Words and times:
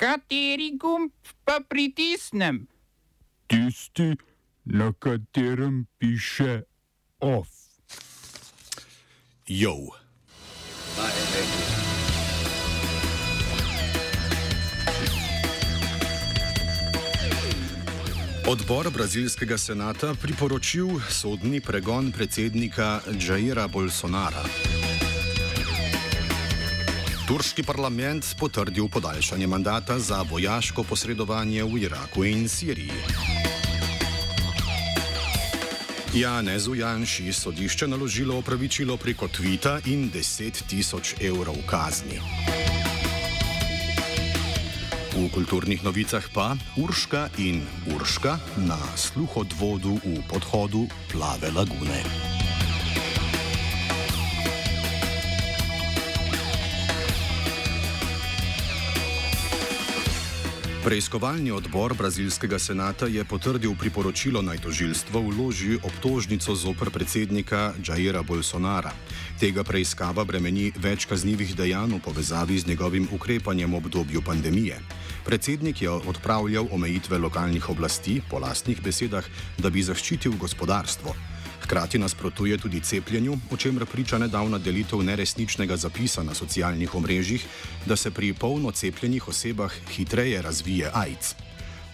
Kateri 0.00 0.78
gumb 0.80 1.12
pa 1.44 1.60
pritisnem? 1.68 2.66
Tisti, 3.46 4.16
na 4.64 4.92
katerem 4.98 5.86
piše 5.98 6.62
OF. 7.20 7.48
Jo. 9.46 9.76
Odbor 18.48 18.90
brazilskega 18.90 19.58
senata 19.58 20.14
priporočil 20.22 20.96
sodni 21.10 21.60
pregon 21.60 22.12
predsednika 22.12 23.00
Jaira 23.20 23.68
Bolsonara. 23.68 24.79
Turški 27.30 27.62
parlament 27.62 28.26
potrdil 28.38 28.88
podaljšanje 28.90 29.46
mandata 29.46 29.98
za 30.02 30.24
vojaško 30.26 30.82
posredovanje 30.82 31.62
v 31.62 31.78
Iraku 31.86 32.24
in 32.26 32.48
Siriji. 32.48 32.90
Janezu 36.14 36.74
Janši 36.74 37.32
sodišče 37.32 37.86
naložilo 37.86 38.38
opravičilo 38.38 38.96
preko 38.96 39.28
Tvita 39.28 39.78
in 39.86 40.10
10 40.10 40.66
tisoč 40.66 41.14
evrov 41.22 41.54
kazni. 41.70 42.18
V 45.14 45.30
kulturnih 45.30 45.84
novicah 45.84 46.26
pa 46.34 46.56
Urška 46.76 47.28
in 47.38 47.62
Urška 47.94 48.38
na 48.66 48.80
sluhodvodu 48.98 50.02
v 50.02 50.18
podhodu 50.26 50.90
Plave 51.12 51.54
lagune. 51.54 52.29
Preiskovalni 60.80 61.50
odbor 61.52 61.92
brazilskega 61.92 62.58
senata 62.58 63.04
je 63.04 63.20
potrdil 63.24 63.74
priporočilo 63.76 64.40
naj 64.42 64.62
tožilstvo 64.64 65.20
vloži 65.20 65.76
obtožnico 65.76 66.54
zoper 66.56 66.88
predsednika 66.90 67.74
Jaira 67.84 68.22
Bolsonara. 68.22 68.88
Tega 69.36 69.60
preiskava 69.60 70.24
bremeni 70.24 70.70
več 70.80 71.04
kaznjivih 71.04 71.52
dejanj 71.52 71.98
v 71.98 72.00
povezavi 72.00 72.56
z 72.58 72.72
njegovim 72.72 73.08
ukrepanjem 73.12 73.74
v 73.74 73.76
obdobju 73.76 74.22
pandemije. 74.24 74.80
Predsednik 75.24 75.82
je 75.82 75.90
odpravljal 75.90 76.72
omejitve 76.72 77.18
lokalnih 77.18 77.68
oblasti 77.68 78.22
po 78.30 78.40
lastnih 78.40 78.80
besedah, 78.80 79.28
da 79.58 79.68
bi 79.70 79.84
zaščitil 79.84 80.32
gospodarstvo. 80.40 81.12
Hkrati 81.70 81.98
nasprotuje 81.98 82.58
tudi 82.58 82.80
cepljenju, 82.80 83.36
o 83.50 83.56
čemer 83.56 83.86
priča 83.86 84.18
nedavna 84.18 84.58
delitev 84.58 85.04
neresničnega 85.06 85.76
zapisa 85.76 86.22
na 86.22 86.34
socialnih 86.34 86.94
omrežjih, 86.94 87.44
da 87.86 87.96
se 87.96 88.10
pri 88.10 88.32
polno 88.34 88.72
cepljenih 88.72 89.28
osebah 89.28 89.72
hitreje 89.94 90.42
razvije 90.42 90.90
AIDS. 90.94 91.34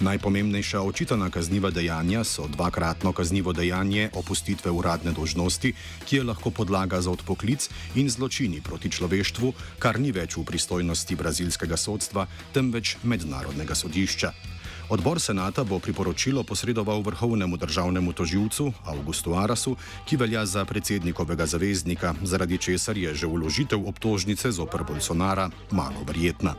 Najpomembnejša 0.00 0.80
očitana 0.80 1.30
kazniva 1.30 1.70
dejanja 1.70 2.24
so 2.24 2.48
dvakratno 2.48 3.12
kaznivo 3.12 3.52
dejanje 3.52 4.08
opustitve 4.14 4.70
uradne 4.70 5.12
dožnosti, 5.12 5.74
ki 6.08 6.16
je 6.16 6.24
lahko 6.24 6.50
podlaga 6.50 7.00
za 7.00 7.10
odpoklic, 7.10 7.68
in 7.94 8.08
zločini 8.10 8.60
proti 8.60 8.90
človeštvu, 8.90 9.52
kar 9.78 10.00
ni 10.00 10.12
več 10.12 10.36
v 10.36 10.44
pristojnosti 10.44 11.16
brazilskega 11.16 11.76
sodstva, 11.76 12.26
temveč 12.52 12.96
mednarodnega 13.04 13.74
sodišča. 13.74 14.55
Odbor 14.86 15.18
senata 15.18 15.64
bo 15.64 15.78
priporočilo 15.82 16.46
posredoval 16.46 17.02
vrhovnemu 17.02 17.56
državnemu 17.56 18.12
toživcu 18.12 18.72
Augustu 18.86 19.34
Arasu, 19.34 19.76
ki 20.06 20.16
velja 20.16 20.46
za 20.46 20.64
predsednikovega 20.64 21.46
zaveznika, 21.46 22.14
zaradi 22.22 22.58
česar 22.58 22.96
je 22.96 23.14
že 23.14 23.26
uložitev 23.26 23.82
obtožnice 23.88 24.50
zoper 24.50 24.86
Bolsonara 24.86 25.50
malo 25.70 26.06
verjetna. 26.06 26.54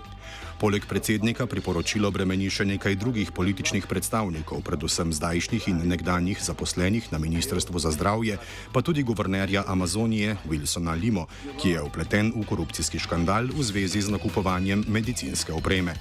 Poleg 0.58 0.90
predsednika 0.90 1.46
priporočilo 1.46 2.10
bremeni 2.10 2.50
še 2.50 2.66
nekaj 2.66 2.98
drugih 2.98 3.30
političnih 3.30 3.86
predstavnikov, 3.86 4.64
predvsem 4.66 5.14
zdajšnjih 5.14 5.68
in 5.70 5.84
nekdanjih 5.86 6.42
zaposlenih 6.42 7.12
na 7.14 7.22
Ministrstvu 7.22 7.78
za 7.78 7.94
zdravje, 7.94 8.40
pa 8.74 8.82
tudi 8.82 9.06
guvernerja 9.06 9.64
Amazonije 9.70 10.38
Wilsona 10.50 10.98
Limo, 10.98 11.28
ki 11.62 11.78
je 11.78 11.86
upleten 11.86 12.34
v 12.34 12.42
korupcijski 12.50 12.98
škandal 12.98 13.54
v 13.54 13.62
zvezi 13.62 14.02
z 14.02 14.10
nakupovanjem 14.18 14.82
medicinske 14.90 15.54
opreme. 15.54 15.94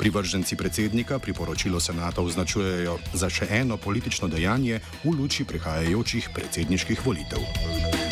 Privrženci 0.00 0.56
predsednika 0.56 1.20
priporočilo 1.20 1.76
senata 1.76 2.24
označujejo 2.24 2.96
za 3.12 3.28
še 3.28 3.52
eno 3.60 3.76
politično 3.76 4.32
dejanje 4.32 4.80
v 5.04 5.12
luči 5.12 5.44
prihajajočih 5.44 6.32
predsedniških 6.32 7.04
volitev. 7.04 8.07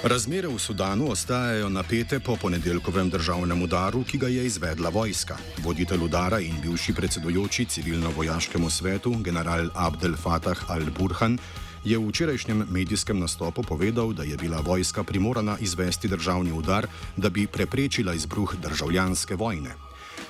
Razmere 0.00 0.48
v 0.48 0.56
Sudanu 0.58 1.10
ostajajo 1.12 1.68
napete 1.68 2.20
po 2.20 2.36
ponedeljkovem 2.36 3.10
državnem 3.10 3.62
udaru, 3.62 4.00
ki 4.04 4.18
ga 4.18 4.28
je 4.32 4.46
izvedla 4.46 4.88
vojska. 4.88 5.36
Voditelj 5.60 6.04
udara 6.04 6.38
in 6.40 6.56
bivši 6.62 6.94
predsedujoči 6.96 7.64
civilno-vojaškemu 7.64 8.70
svetu, 8.70 9.12
general 9.20 9.68
Abdel 9.74 10.16
Fattah 10.16 10.56
al-Burhan, 10.72 11.36
je 11.84 11.98
v 11.98 12.08
včerajšnjem 12.08 12.64
medijskem 12.70 13.20
nastopu 13.20 13.62
povedal, 13.62 14.12
da 14.12 14.22
je 14.22 14.36
bila 14.36 14.64
vojska 14.64 15.04
primorana 15.04 15.58
izvesti 15.60 16.08
državni 16.08 16.52
udar, 16.52 16.86
da 17.16 17.28
bi 17.28 17.46
preprečila 17.46 18.14
izbruh 18.14 18.56
državljanske 18.56 19.36
vojne. 19.36 19.76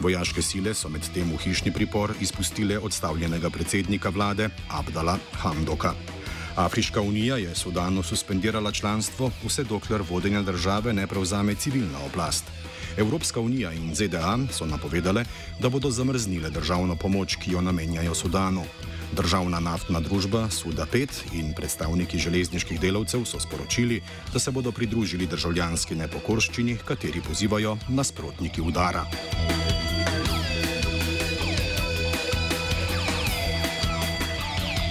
Vojaške 0.00 0.42
sile 0.42 0.74
so 0.74 0.88
medtem 0.88 1.30
v 1.30 1.38
hišni 1.46 1.70
pripor 1.72 2.10
izpustile 2.20 2.78
odstavljenega 2.78 3.50
predsednika 3.50 4.08
vlade 4.10 4.50
Abdala 4.68 5.18
Hamdoka. 5.32 5.94
Afriška 6.56 7.00
unija 7.00 7.36
je 7.36 7.54
Sudanu 7.54 8.02
suspendirala 8.02 8.72
članstvo, 8.72 9.30
vse 9.44 9.64
dokler 9.64 10.02
vodenja 10.10 10.42
države 10.42 10.92
ne 10.92 11.06
prevzame 11.06 11.54
civilna 11.54 11.98
oblast. 12.06 12.44
Evropska 12.96 13.40
unija 13.40 13.72
in 13.72 13.94
ZDA 13.94 14.38
so 14.52 14.66
napovedale, 14.66 15.24
da 15.60 15.68
bodo 15.68 15.90
zamrznile 15.90 16.50
državno 16.50 16.96
pomoč, 16.96 17.36
ki 17.36 17.52
jo 17.52 17.60
namenjajo 17.60 18.14
Sudanu. 18.14 18.64
Državna 19.12 19.60
naftna 19.60 20.00
družba 20.00 20.50
Suda 20.50 20.86
5 20.92 21.08
in 21.32 21.54
predstavniki 21.54 22.18
železniških 22.18 22.80
delavcev 22.80 23.24
so 23.24 23.40
sporočili, 23.40 24.02
da 24.32 24.38
se 24.38 24.50
bodo 24.50 24.72
pridružili 24.72 25.26
državljanski 25.26 25.94
nepokorščini, 25.94 26.78
kateri 26.84 27.20
pozivajo 27.20 27.76
nasprotniki 27.88 28.60
udara. 28.60 29.06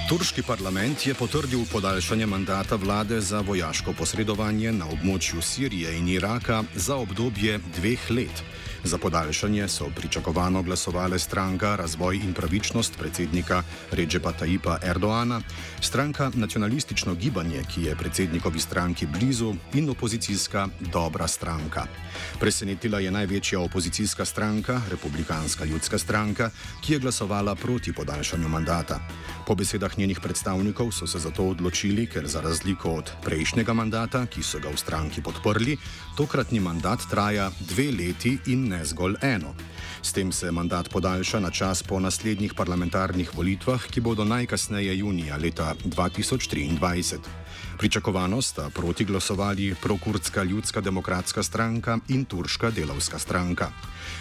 Turški 0.09 0.41
parlament 0.41 1.03
je 1.05 1.13
potrdil 1.13 1.67
podaljšanje 1.71 2.25
mandata 2.25 2.75
vlade 2.75 3.19
za 3.21 3.43
vojaško 3.45 3.93
posredovanje 3.93 4.71
na 4.73 4.87
območju 4.89 5.41
Sirije 5.41 5.91
in 5.97 6.07
Iraka 6.09 6.63
za 6.75 6.95
obdobje 6.97 7.59
dveh 7.75 8.07
let. 8.09 8.41
Za 8.83 8.97
podaljšanje 8.97 9.67
so 9.67 9.89
pričakovano 9.95 10.63
glasovale 10.63 11.19
stranka 11.19 11.75
Razvoj 11.75 12.15
in 12.15 12.33
pravičnost 12.33 12.97
predsednika 12.99 13.63
Ređepa 13.91 14.31
Tajipa 14.31 14.77
Erdoana, 14.83 15.41
stranka 15.81 16.31
Nacionalistično 16.33 17.15
gibanje, 17.15 17.63
ki 17.73 17.83
je 17.83 17.95
predsednikovi 17.95 18.59
stranki 18.59 19.05
blizu, 19.05 19.55
in 19.73 19.89
opozicijska 19.89 20.67
Dobra 20.79 21.27
stranka. 21.27 21.85
Presenetila 22.39 22.99
je 22.99 23.11
največja 23.11 23.59
opozicijska 23.59 24.25
stranka, 24.25 24.81
Republikanska 24.89 25.65
ljudska 25.65 25.97
stranka, 25.97 26.49
ki 26.81 26.93
je 26.93 26.99
glasovala 26.99 27.55
proti 27.55 27.93
podaljšanju 27.93 28.47
mandata. 28.47 28.99
Po 29.47 29.55
besedah 29.55 29.97
njenih 29.97 30.19
predstavnikov 30.19 30.91
so 30.91 31.07
se 31.07 31.19
zato 31.19 31.43
odločili, 31.43 32.07
ker 32.07 32.27
za 32.27 32.41
razliko 32.41 32.91
od 32.91 33.11
prejšnjega 33.25 33.73
mandata, 33.73 34.25
ki 34.25 34.43
so 34.43 34.59
ga 34.59 34.69
v 34.69 34.77
stranki 34.77 35.21
podprli, 35.21 35.77
tokratni 36.17 36.59
mandat 36.59 36.99
traja 37.09 37.51
dve 37.59 37.91
leti 37.91 38.37
in 38.45 38.68
ne 38.69 38.85
zgolj 38.85 39.17
eno. 39.21 39.55
S 40.01 40.13
tem 40.13 40.31
se 40.31 40.51
mandat 40.51 40.89
podaljša 40.89 41.39
na 41.39 41.51
čas 41.51 41.83
po 41.83 41.99
naslednjih 41.99 42.53
parlamentarnih 42.53 43.33
volitvah, 43.35 43.87
ki 43.91 44.01
bodo 44.01 44.23
najkasneje 44.23 44.97
junija 44.97 45.37
leta 45.37 45.73
2023. 45.85 47.38
Pričakovano 47.79 48.41
sta 48.41 48.69
proti 48.69 49.05
glasovali 49.05 49.75
Prokurdska 49.81 50.43
ljudska 50.43 50.81
demokratska 50.81 51.43
stranka 51.43 51.97
in 52.07 52.25
Turška 52.25 52.71
delavska 52.71 53.19
stranka. 53.19 53.71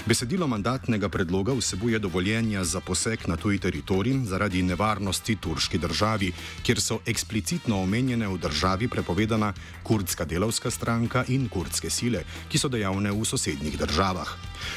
Besedilo 0.07 0.47
mandatnega 0.47 1.09
predloga 1.09 1.53
vsebuje 1.53 1.99
dovoljenja 1.99 2.65
za 2.65 2.81
poseg 2.81 3.19
na 3.27 3.37
tuji 3.37 3.59
teritorij 3.59 4.25
zaradi 4.25 4.63
nevarnosti 4.63 5.37
turški 5.37 5.79
državi, 5.79 6.33
kjer 6.63 6.81
so 6.81 6.99
eksplicitno 7.07 7.83
omenjene 7.83 8.29
v 8.29 8.39
državi 8.39 8.89
prepovedana 8.89 9.53
kurdska 9.83 10.25
delavska 10.25 10.71
stranka 10.71 11.25
in 11.29 11.49
kurdske 11.49 11.91
sile, 11.91 12.23
ki 12.49 12.59
so 12.59 12.69
dejavne 12.69 13.11
v 13.11 13.25
sosednjih 13.25 13.79
državah. 13.79 14.37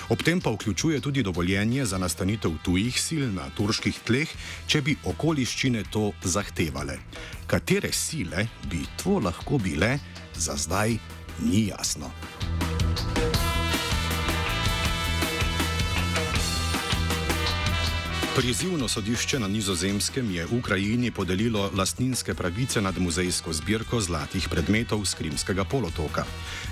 Ob 0.10 0.24
tem 0.24 0.42
pa 0.42 0.50
vključuje 0.50 1.02
tudi 1.02 1.24
dovoljenje 1.24 1.86
za 1.86 1.98
nastanitev 1.98 2.58
tujih 2.64 3.02
sil 3.06 3.24
na 3.34 3.50
turških 3.58 4.00
tleh, 4.06 4.30
če 4.68 4.82
bi 4.82 4.98
okoliščine 5.06 5.84
to 5.92 6.12
zahtevale. 6.24 6.98
Katere 7.52 7.92
sile 7.92 8.48
bi 8.72 8.86
to 9.04 9.20
lahko 9.20 9.58
bile, 9.58 10.00
za 10.36 10.56
zdaj 10.56 10.96
ni 11.44 11.68
jasno. 11.68 12.12
Prizivno 18.36 18.88
sodišče 18.88 19.40
na 19.40 19.48
nizozemskem 19.48 20.32
je 20.32 20.46
Ukrajini 20.48 21.12
podelilo 21.12 21.72
lastninske 21.76 22.34
pravice 22.34 22.82
nad 22.82 23.00
muzejsko 23.00 23.54
zbirko 23.54 24.00
zlatih 24.02 24.48
predmetov 24.50 25.06
z 25.06 25.16
Krimskega 25.16 25.66
polotoka. 25.66 26.24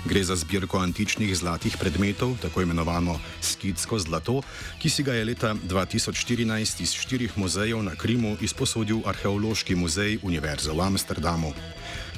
Gre 0.04 0.24
za 0.24 0.36
zbirko 0.36 0.78
antičnih 0.78 1.36
zlatih 1.36 1.76
predmetov, 1.76 2.38
tako 2.42 2.62
imenovano 2.62 3.18
skitsko 3.42 3.98
zlato, 3.98 4.40
ki 4.80 4.90
si 4.90 5.02
ga 5.02 5.12
je 5.12 5.24
leta 5.24 5.54
2014 5.68 6.80
iz 6.80 6.96
štirih 6.96 7.38
muzejev 7.38 7.82
na 7.82 7.92
Krimu 7.92 8.36
izposodil 8.40 9.04
Arheološki 9.04 9.74
muzej 9.74 10.18
Univerze 10.22 10.72
v 10.72 10.80
Amsterdamu. 10.80 11.52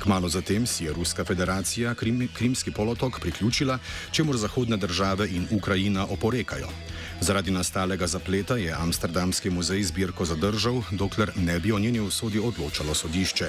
Kmalo 0.03 0.29
zatem 0.29 0.67
si 0.67 0.85
je 0.85 0.93
Ruska 0.93 1.25
federacija 1.25 1.95
Krim, 1.95 2.29
Krimski 2.35 2.71
polotok 2.71 3.21
priključila, 3.21 3.79
čemu 4.11 4.37
zahodne 4.37 4.77
države 4.77 5.29
in 5.31 5.47
Ukrajina 5.51 6.07
oporekajo. 6.07 6.69
Zaradi 7.23 7.51
nastalega 7.51 8.07
zapleta 8.07 8.57
je 8.57 8.73
Amsterdamski 9.33 9.57
muzej 9.57 9.81
zbirko 9.89 10.25
zadržal, 10.29 10.83
dokler 10.93 11.33
ne 11.41 11.57
bi 11.57 11.73
o 11.73 11.79
njeni 11.79 12.01
usodi 12.05 12.37
odločalo 12.37 12.93
sodišče. 12.95 13.49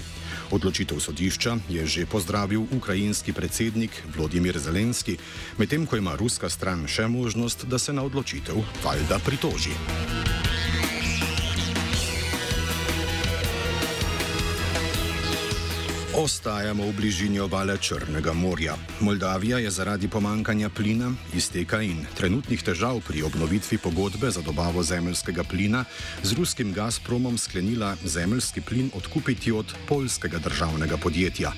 Odločitev 0.55 0.95
sodišča 0.95 1.57
je 1.67 1.83
že 1.83 2.05
pozdravil 2.07 2.63
ukrajinski 2.71 3.35
predsednik 3.35 3.91
Vladimir 4.15 4.55
Zelenski, 4.55 5.17
medtem 5.59 5.83
ko 5.83 5.99
ima 5.99 6.15
ruska 6.15 6.47
stran 6.47 6.87
še 6.87 7.11
možnost, 7.11 7.67
da 7.67 7.75
se 7.75 7.91
na 7.91 8.07
odločitev 8.07 8.63
valjda 8.79 9.19
pritoži. 9.19 9.75
Ostajamo 16.13 16.85
v 16.85 16.93
bližini 16.93 17.41
obale 17.41 17.73
Črnega 17.81 18.37
morja. 18.37 18.77
Moldavija 19.01 19.57
je 19.57 19.71
zaradi 19.73 20.05
pomankanja 20.07 20.69
plina, 20.69 21.09
izteka 21.33 21.81
in 21.81 22.05
trenutnih 22.13 22.61
težav 22.61 23.01
pri 23.01 23.23
obnovitvi 23.25 23.79
pogodbe 23.81 24.29
za 24.29 24.45
dobavo 24.45 24.83
zemljskega 24.83 25.43
plina 25.43 25.81
z 26.23 26.37
ruskim 26.37 26.69
Gazpromom 26.73 27.37
sklenila 27.37 27.95
zemljski 28.05 28.61
plin 28.61 28.91
odkupiti 28.93 29.51
od 29.51 29.73
polskega 29.89 30.37
državnega 30.37 30.97
podjetja. 30.97 31.51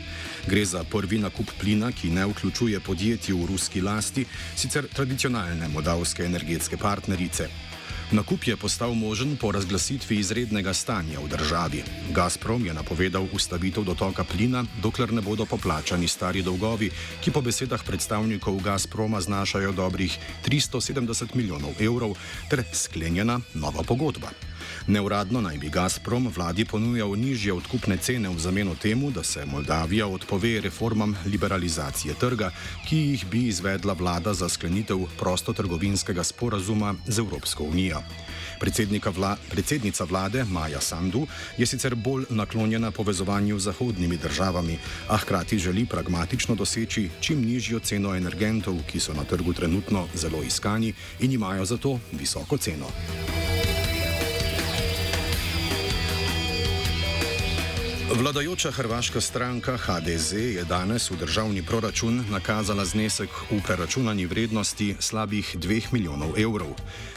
Gre 0.47 0.65
za 0.65 0.83
prvi 0.87 1.19
nakup 1.19 1.51
plina, 1.59 1.91
ki 1.91 2.15
ne 2.15 2.25
vključuje 2.25 2.79
podjetij 2.79 3.35
v 3.35 3.51
ruski 3.51 3.81
lasti, 3.81 4.25
sicer 4.55 4.87
tradicionalne 4.87 5.67
moldavske 5.67 6.23
energetske 6.23 6.77
partnerice. 6.77 7.74
Nakup 8.11 8.47
je 8.47 8.55
postal 8.57 8.93
možen 8.93 9.37
po 9.37 9.51
razglasitvi 9.51 10.19
izrednega 10.19 10.73
stanja 10.73 11.19
v 11.19 11.27
državi. 11.27 11.83
Gazprom 12.13 12.65
je 12.65 12.73
napovedal 12.73 13.25
ustavitev 13.33 13.83
dotoka 13.83 14.23
plina, 14.23 14.63
dokler 14.81 15.13
ne 15.13 15.21
bodo 15.21 15.45
poplačani 15.45 16.07
stari 16.07 16.43
dolgovi, 16.45 16.91
ki 17.23 17.31
po 17.31 17.41
besedah 17.41 17.81
predstavnikov 17.83 18.61
Gazproma 18.61 19.21
znašajo 19.21 19.71
dobrih 19.71 20.17
370 20.45 21.35
milijonov 21.35 21.73
evrov, 21.81 22.13
ter 22.49 22.63
sklenjena 22.73 23.39
nova 23.53 23.81
pogodba. 23.83 24.29
Neuradno 24.87 25.41
naj 25.41 25.57
bi 25.57 25.69
Gazprom 25.69 26.27
vladi 26.35 26.65
ponujal 26.65 27.15
nižje 27.15 27.53
odkupne 27.53 27.97
cene 27.97 28.29
v 28.29 28.39
zameno 28.39 28.75
temu, 28.75 29.11
da 29.11 29.23
se 29.23 29.45
Moldavija 29.45 30.07
odpove 30.07 30.61
reformam 30.61 31.15
liberalizacije 31.25 32.13
trga, 32.13 32.51
ki 32.87 32.97
jih 32.97 33.25
bi 33.25 33.47
izvedla 33.47 33.93
vlada 33.93 34.33
za 34.33 34.49
sklenitev 34.49 35.07
prostotrgovinskega 35.19 36.23
sporazuma 36.23 36.95
z 37.07 37.19
Evropsko 37.19 37.63
unijo. 37.63 38.01
Vla, 39.15 39.37
predsednica 39.49 40.03
vlade 40.03 40.43
Maja 40.43 40.81
Sandu 40.81 41.27
je 41.57 41.65
sicer 41.65 41.95
bolj 41.95 42.25
naklonjena 42.29 42.91
povezovanju 42.91 43.59
z 43.59 43.63
zahodnimi 43.63 44.17
državami, 44.17 44.79
a 45.07 45.17
hkrati 45.17 45.59
želi 45.59 45.85
pragmatično 45.85 46.55
doseči 46.55 47.09
čim 47.19 47.45
nižjo 47.45 47.79
ceno 47.79 48.15
energentov, 48.15 48.75
ki 48.87 48.99
so 48.99 49.13
na 49.13 49.23
trgu 49.23 49.53
trenutno 49.53 50.07
zelo 50.15 50.43
iskani 50.43 50.93
in 51.19 51.31
imajo 51.31 51.65
zato 51.65 51.99
visoko 52.11 52.57
ceno. 52.57 53.44
Vladajoča 58.05 58.71
hrvaška 58.71 59.21
stranka 59.21 59.77
HDZ 59.77 60.31
je 60.33 60.63
danes 60.69 61.09
v 61.11 61.17
državni 61.17 61.65
proračun 61.65 62.21
nakazala 62.29 62.85
znesek 62.85 63.29
v 63.49 63.57
preračunani 63.65 64.25
vrednosti 64.29 64.95
slabih 64.99 65.55
2 65.57 65.89
milijonov 65.91 66.37
evrov. 66.37 66.69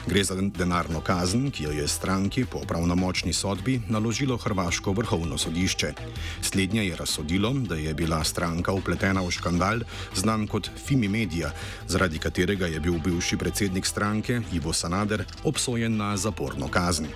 Gre 0.06 0.24
za 0.24 0.34
denarno 0.40 1.00
kazen, 1.00 1.50
ki 1.50 1.64
jo 1.64 1.72
je 1.76 1.88
stranki 1.88 2.44
po 2.48 2.64
pravnomočni 2.64 3.32
sodbi 3.32 3.82
naložilo 3.88 4.36
Hrvaško 4.36 4.92
vrhovno 4.92 5.38
sodišče. 5.38 5.92
Slednje 6.40 6.86
je 6.86 6.96
razsodilo, 6.96 7.52
da 7.52 7.76
je 7.76 7.94
bila 7.94 8.24
stranka 8.24 8.72
upletena 8.72 9.20
v 9.20 9.30
škandal, 9.30 9.84
znan 10.16 10.46
kot 10.46 10.70
Fimi 10.86 11.08
Media, 11.08 11.52
zaradi 11.86 12.18
katerega 12.18 12.66
je 12.66 12.80
bil 12.80 12.96
bivši 13.04 13.36
predsednik 13.36 13.86
stranke 13.86 14.40
Ivo 14.52 14.72
Sanader 14.72 15.24
obsojen 15.44 15.96
na 15.96 16.16
zaporno 16.16 16.68
kazen. 16.68 17.12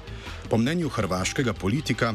Po 0.50 0.58
mnenju 0.58 0.88
hrvaškega 0.88 1.52
politika 1.52 2.14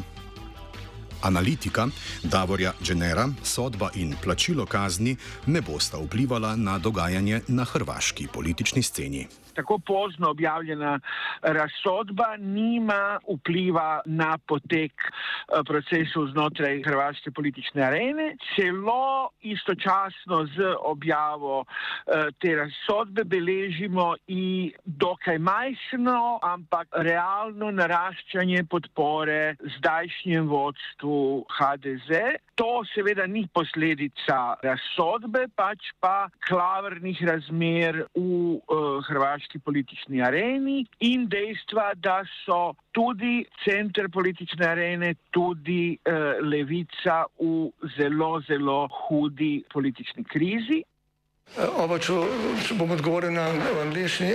analitika 1.22 1.88
Davorja 2.22 2.72
Dženera, 2.82 3.28
sodba 3.42 3.90
in 3.94 4.14
plačilo 4.22 4.66
kazni 4.66 5.16
ne 5.46 5.60
bosta 5.60 5.98
vplivala 5.98 6.56
na 6.56 6.78
dogajanje 6.78 7.40
na 7.48 7.64
hrvaški 7.64 8.28
politični 8.32 8.82
sceni. 8.82 9.26
tako 9.58 9.78
pozno 9.78 10.30
objavljena 10.30 11.00
razsodba 11.42 12.36
nima 12.38 13.18
vpliva 13.34 14.00
na 14.06 14.38
potek 14.46 14.92
eh, 15.02 15.62
procesov 15.66 16.28
znotraj 16.32 16.82
hrvaške 16.86 17.30
politične 17.30 17.82
arene. 17.82 18.36
Celo 18.54 19.30
istočasno 19.40 20.38
z 20.54 20.74
objavo 20.92 21.64
eh, 21.64 22.30
te 22.40 22.54
razsodbe 22.62 23.24
beležimo 23.24 24.14
i 24.26 24.72
dokaj 24.84 25.38
majhno, 25.38 26.38
ampak 26.42 26.86
realno 26.92 27.70
naraščanje 27.70 28.62
podpore 28.70 29.56
zdajšnjem 29.78 30.46
vodstvu 30.48 31.07
HDZ. 31.58 32.10
To 32.58 32.82
seveda 32.94 33.26
ni 33.26 33.44
posledica 33.54 34.56
razsodbe, 34.64 35.46
pač 35.56 35.92
pa 36.02 36.28
klavrnih 36.48 37.20
razmer 37.28 38.02
v 38.16 38.22
uh, 38.22 38.98
hrvaški 39.06 39.62
politični 39.62 40.22
areni 40.22 40.82
in 41.06 41.28
dejstva, 41.30 41.92
da 41.96 42.20
so 42.44 42.74
tudi 42.92 43.46
center 43.64 44.10
politične 44.12 44.66
arene, 44.66 45.14
tudi 45.30 45.94
uh, 45.94 46.42
levica 46.42 47.24
v 47.38 47.70
zelo, 47.96 48.38
zelo 48.48 48.84
hudi 49.06 49.62
politični 49.72 50.24
krizi. 50.24 50.82
Oba, 51.56 51.96
če, 51.96 52.12
če 52.66 52.74
bom 52.76 52.90
odgovoril 52.92 53.32
na 53.32 53.48
angliški. 53.86 54.34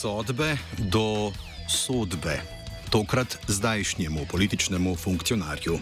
sodbe 0.00 0.58
do 0.78 1.30
sodbe. 1.66 2.59
Tokrat 2.90 3.38
zdajšnjemu 3.48 4.26
političnemu 4.26 4.96
funkcionarju. 4.96 5.78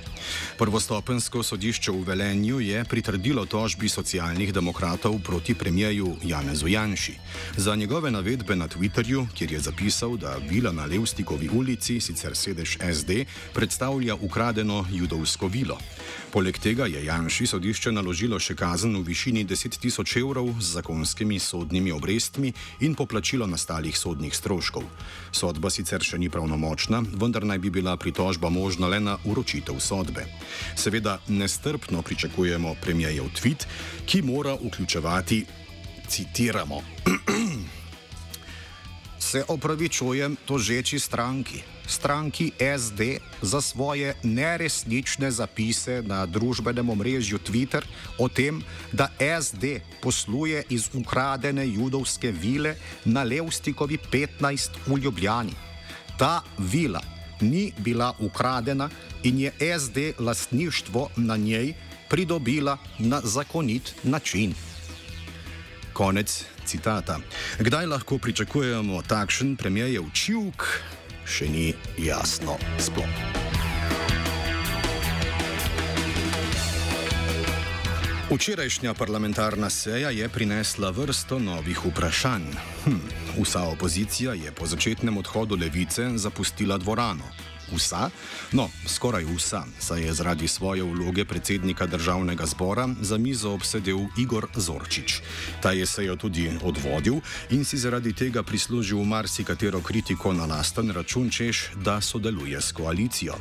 Prvostopensko 0.58 1.42
sodišče 1.42 1.92
v 1.92 2.02
Velenju 2.04 2.60
je 2.60 2.84
pritrdilo 2.84 3.46
tožbi 3.46 3.88
socialnih 3.88 4.52
demokratov 4.52 5.16
proti 5.24 5.54
premijeju 5.54 6.16
Janezu 6.22 6.68
Janši. 6.68 7.14
Za 7.56 7.76
njegove 7.76 8.10
navedbe 8.10 8.56
na 8.56 8.68
Twitterju, 8.68 9.26
kjer 9.34 9.52
je 9.52 9.60
zapisal, 9.60 10.16
da 10.16 10.36
vila 10.50 10.72
na 10.72 10.84
Levstikovi 10.84 11.48
ulici, 11.48 12.00
sicer 12.00 12.36
sedež 12.36 12.76
SD, 12.76 13.24
predstavlja 13.54 14.14
ukradeno 14.14 14.84
judovsko 14.92 15.48
vilo. 15.48 15.78
Poleg 16.32 16.58
tega 16.58 16.86
je 16.86 17.04
Janši 17.04 17.46
sodišče 17.46 17.92
naložilo 17.92 18.36
še 18.36 18.52
kazen 18.54 18.92
v 19.00 19.06
višini 19.08 19.46
10 19.48 19.80
tisoč 19.80 20.16
evrov 20.20 20.52
z 20.60 20.76
zakonskimi 20.76 21.38
sodnimi 21.40 21.92
obrestmi 21.92 22.52
in 22.80 22.94
poplačilo 22.94 23.46
nastalih 23.46 23.96
sodnih 23.96 24.36
stroškov. 24.36 24.84
Sodba 25.32 25.70
sicer 25.72 26.04
še 26.04 26.18
ni 26.20 26.28
pravnomočna, 26.28 26.97
vendar 27.00 27.44
naj 27.44 27.58
bi 27.58 27.70
bila 27.70 27.96
pritožba 27.96 28.48
možna 28.48 28.88
le 28.88 29.00
na 29.00 29.18
uročitev 29.24 29.80
sodbe. 29.80 30.26
Seveda 30.76 31.18
nestrpno 31.28 32.02
pričakujemo 32.02 32.74
premijejev 32.82 33.24
tweet, 33.24 33.66
ki 34.06 34.22
mora 34.22 34.54
vključevati, 34.54 35.44
citiramo. 36.08 36.82
Se 39.18 39.44
opravičujem 39.48 40.36
tožeči 40.46 40.98
stranki, 40.98 41.62
stranki 41.86 42.52
SD 42.78 43.00
za 43.42 43.60
svoje 43.60 44.14
neresnične 44.22 45.30
zapise 45.30 46.02
na 46.06 46.26
družbenem 46.26 46.90
omrežju 46.90 47.38
Twitter 47.38 47.84
o 48.18 48.28
tem, 48.28 48.62
da 48.92 49.10
SD 49.18 49.80
posluje 50.02 50.62
iz 50.68 50.88
ukradene 50.94 51.66
judovske 51.68 52.32
vile 52.32 52.76
na 53.04 53.22
Levstikovi 53.22 53.98
15 54.12 54.70
v 54.86 54.98
Ljubljani. 54.98 55.67
Ta 56.18 56.42
vila 56.58 57.00
ni 57.40 57.72
bila 57.78 58.12
ukradena 58.18 58.88
in 59.22 59.38
je 59.38 59.52
SD 59.78 59.98
lastništvo 60.18 61.08
na 61.16 61.37
njej 61.37 61.75
pridobila 62.10 62.78
na 62.98 63.20
zakonit 63.25 63.94
način. 64.02 64.54
Konec 65.92 66.44
citata. 66.66 67.18
Kdaj 67.58 67.87
lahko 67.87 68.18
pričakujemo 68.18 69.02
takšen 69.02 69.56
premijev 69.56 70.10
čivk, 70.12 70.62
še 71.26 71.48
ni 71.48 71.75
jasno 71.98 72.58
sploh. 72.78 73.38
Včerajšnja 78.28 78.92
parlamentarna 78.94 79.70
seja 79.70 80.11
je 80.11 80.28
prinesla 80.28 80.90
vrsto 80.90 81.38
novih 81.38 81.80
vprašanj. 81.85 82.44
Hm, 82.85 83.00
vsa 83.40 83.62
opozicija 83.62 84.35
je 84.35 84.52
po 84.52 84.66
začetnem 84.66 85.16
odhodu 85.16 85.56
levice 85.56 86.11
zapustila 86.14 86.76
dvorano. 86.78 87.25
Vsa? 87.72 88.10
No, 88.52 88.68
skoraj 88.87 89.25
vsa, 89.25 89.64
saj 89.78 90.02
je 90.02 90.12
zaradi 90.12 90.48
svoje 90.48 90.82
vloge 90.82 91.25
predsednika 91.25 91.87
državnega 91.87 92.46
zbora 92.46 92.88
za 93.00 93.18
mizo 93.18 93.52
obsedel 93.52 93.98
Igor 94.18 94.46
Zorčič. 94.56 95.20
Ta 95.62 95.72
je 95.72 95.87
sejo 95.87 96.16
tudi 96.16 96.50
odvodil 96.62 97.20
in 97.50 97.64
si 97.64 97.76
zaradi 97.76 98.12
tega 98.12 98.42
prislužil 98.42 99.04
marsikatero 99.04 99.80
kritiko 99.80 100.32
na 100.32 100.46
lasten 100.46 100.90
račun, 100.90 101.30
češ, 101.30 101.70
da 101.84 102.00
sodeluje 102.00 102.60
s 102.60 102.72
koalicijo. 102.72 103.34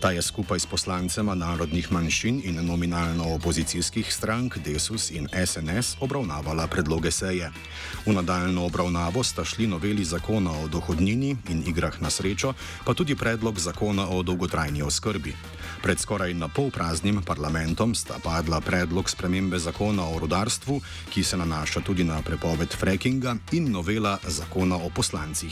Ta 0.00 0.10
je 0.10 0.22
skupaj 0.22 0.58
s 0.58 0.66
poslancema 0.66 1.34
narodnih 1.34 1.92
manjšin 1.92 2.40
in 2.44 2.66
nominalno 2.66 3.34
opozicijskih 3.34 4.14
strank 4.14 4.58
Desus 4.58 5.10
in 5.10 5.28
SNS 5.46 5.96
obravnavala 6.00 6.66
predloge 6.66 7.10
seje. 7.10 7.52
V 8.06 8.12
nadaljno 8.12 8.64
obravnavo 8.64 9.24
sta 9.24 9.44
šli 9.44 9.66
noveli 9.66 10.04
zakona 10.04 10.50
o 10.50 10.68
dohodnini 10.68 11.36
in 11.48 11.62
igrah 11.66 12.00
na 12.00 12.10
srečo, 12.10 12.54
pa 12.84 12.94
tudi 12.94 13.14
predlog 13.14 13.58
zakona 13.58 13.73
zakona 13.74 14.06
o 14.08 14.22
dolgotrajni 14.22 14.82
oskrbi. 14.82 15.34
Pred 15.82 15.98
skoraj 15.98 16.34
na 16.34 16.48
pol 16.48 16.70
praznim 16.70 17.18
parlamentom 17.26 17.94
sta 17.94 18.22
padla 18.22 18.60
predlog 18.60 19.10
spremembe 19.10 19.58
zakona 19.58 20.06
o 20.06 20.18
rodarstvu, 20.18 20.80
ki 21.10 21.24
se 21.24 21.36
nanaša 21.36 21.80
tudi 21.80 22.04
na 22.04 22.22
prepoved 22.22 22.70
frackinga 22.70 23.36
in 23.52 23.72
novela 23.74 24.18
zakona 24.22 24.76
o 24.76 24.90
poslancih. 24.94 25.50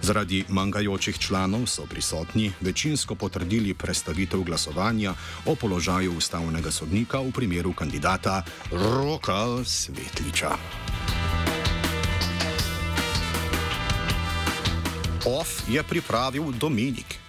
Zaradi 0.00 0.44
manjkajočih 0.48 1.18
članov 1.18 1.66
so 1.66 1.86
prisotni 1.90 2.52
večinsko 2.60 3.14
potrdili 3.14 3.74
predstavitev 3.74 4.40
glasovanja 4.46 5.14
o 5.46 5.54
položaju 5.54 6.16
ustavnega 6.16 6.70
sodnika 6.70 7.18
v 7.18 7.32
primeru 7.32 7.72
kandidata 7.72 8.42
Roka 8.70 9.64
Svetliča. 9.64 10.54
OF 15.26 15.66
je 15.68 15.82
pripravil 15.82 16.52
Dominik. 16.54 17.25